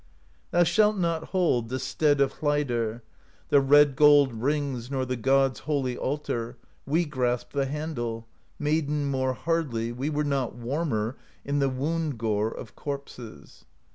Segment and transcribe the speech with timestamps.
[0.49, 3.03] 'Thou shalt not hold The stead of Hleidr,
[3.49, 8.27] The red gold rings Nor the gods' holy altar; We grasp the handle,
[8.57, 13.65] Maiden, more hardly,— We were not warmer In the wound gore of corpses.